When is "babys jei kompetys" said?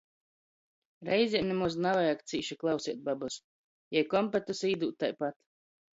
3.11-4.65